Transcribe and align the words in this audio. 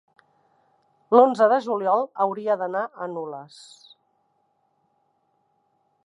L'onze 1.15 1.49
de 1.51 1.59
juliol 1.65 2.07
hauria 2.25 2.55
d'anar 2.61 2.81
a 2.87 3.09
Nules. 3.13 3.59